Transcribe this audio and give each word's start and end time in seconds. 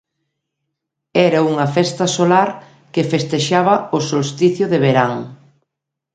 Era 1.27 1.39
unha 1.51 1.67
festa 1.75 2.05
solar 2.17 2.47
que 2.93 3.07
festexaba 3.13 3.75
o 3.97 3.99
solsticio 4.09 4.65
de 4.71 4.79
verán. 4.85 5.13